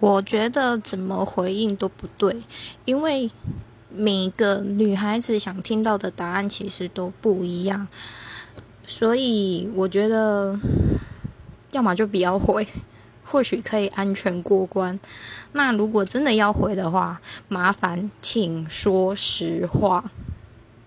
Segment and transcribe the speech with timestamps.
[0.00, 2.42] 我觉得怎么回应都不对
[2.84, 3.30] 因为
[3.90, 7.88] 每个女孩子想听到的答案其实都不一样
[8.86, 10.58] 所以我觉得
[11.72, 12.66] 要么就不要回
[13.24, 14.98] 或许可以安全过关。
[15.52, 20.10] 那如果真的要回的话麻烦请说实话。